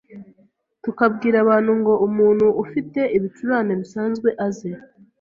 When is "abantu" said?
1.43-1.71